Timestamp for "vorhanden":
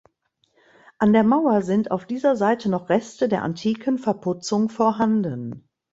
4.69-5.69